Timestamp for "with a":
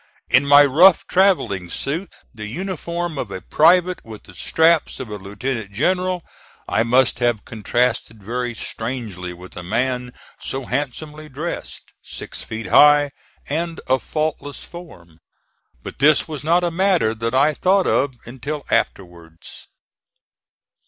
9.31-9.61